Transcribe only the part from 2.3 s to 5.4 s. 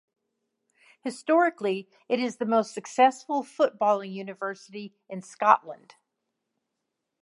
the most successful footballing university in